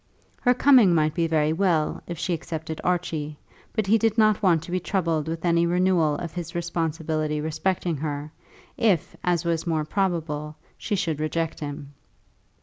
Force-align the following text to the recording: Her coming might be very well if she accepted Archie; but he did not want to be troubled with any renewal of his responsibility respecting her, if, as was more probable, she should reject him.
Her 0.41 0.55
coming 0.55 0.95
might 0.95 1.13
be 1.13 1.27
very 1.27 1.53
well 1.53 2.01
if 2.07 2.17
she 2.17 2.33
accepted 2.33 2.81
Archie; 2.83 3.37
but 3.71 3.85
he 3.85 3.99
did 3.99 4.17
not 4.17 4.41
want 4.41 4.63
to 4.63 4.71
be 4.71 4.79
troubled 4.79 5.27
with 5.27 5.45
any 5.45 5.67
renewal 5.67 6.15
of 6.15 6.33
his 6.33 6.55
responsibility 6.55 7.39
respecting 7.39 7.97
her, 7.97 8.31
if, 8.77 9.15
as 9.23 9.45
was 9.45 9.67
more 9.67 9.85
probable, 9.85 10.55
she 10.75 10.95
should 10.95 11.19
reject 11.19 11.59
him. 11.59 11.93